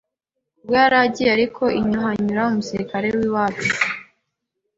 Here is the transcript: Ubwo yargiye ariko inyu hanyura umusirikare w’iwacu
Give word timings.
Ubwo 0.61 0.73
yargiye 0.81 1.29
ariko 1.37 1.63
inyu 1.79 1.97
hanyura 2.05 2.49
umusirikare 2.51 3.07
w’iwacu 3.17 3.71